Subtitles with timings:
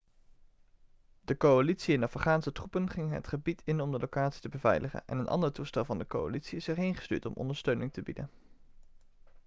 [1.21, 5.17] de coalitie en afghaanse troepen gingen het gebied in om de locatie te beveiligen en
[5.17, 8.29] een andere toestel van de coalitie is erheen gestuurd om ondersteuning te bieden